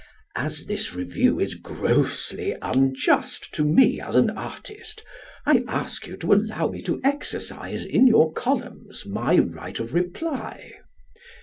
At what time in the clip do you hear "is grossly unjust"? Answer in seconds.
1.39-3.53